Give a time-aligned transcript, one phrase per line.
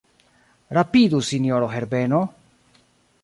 [0.77, 2.25] Rapidu, sinjoro Herbeno.